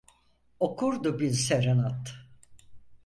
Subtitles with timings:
[0.59, 2.07] Okurdu bin serenad.